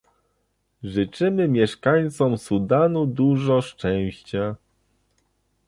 Życzymy 0.83 1.47
mieszkańcom 1.47 2.37
Sudanu 2.37 3.05
dużo 3.05 3.61
szczęścia 3.61 4.55